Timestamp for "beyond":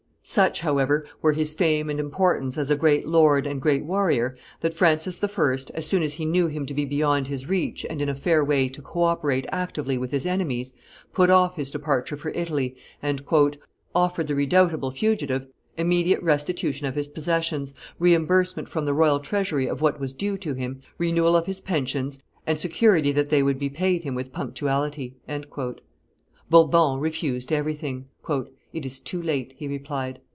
6.85-7.27